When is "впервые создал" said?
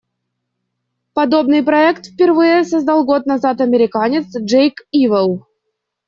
2.07-3.05